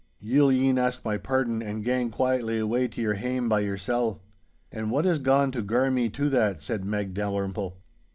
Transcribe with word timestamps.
Ye'll 0.19 0.49
e'en 0.51 0.79
ask 0.79 1.05
my 1.05 1.19
pardon 1.19 1.61
and 1.61 1.83
gang 1.85 2.09
quietly 2.09 2.57
away 2.57 2.87
to 2.87 2.99
your 2.99 3.13
hame 3.13 3.47
by 3.47 3.59
yoursel. 3.59 4.19
'And 4.71 4.89
wha 4.89 5.01
is 5.01 5.19
gaun 5.19 5.51
to 5.51 5.61
gar 5.61 5.91
me 5.91 6.09
to 6.09 6.27
that?' 6.27 6.59
said 6.59 6.83
Meg 6.83 7.13
Dalrymple. 7.13 7.77